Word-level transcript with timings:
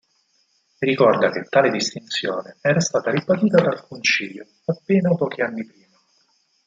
E 0.79 0.83
ricorda 0.87 1.29
che 1.29 1.43
tale 1.47 1.69
distinzione 1.69 2.57
era 2.61 2.79
stata 2.79 3.11
ribadita 3.11 3.61
dal 3.61 3.85
Concilio, 3.85 4.47
appena 4.65 5.13
pochi 5.13 5.41
anni 5.41 5.63
prima. 5.63 5.99